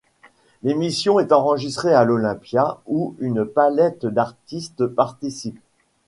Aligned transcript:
L'émission 0.63 1.19
est 1.19 1.31
enregistrée 1.31 1.93
à 1.93 2.03
l'Olympia 2.05 2.79
où 2.87 3.15
une 3.19 3.45
palette 3.45 4.07
d'artistes 4.07 4.87
participent. 4.87 5.59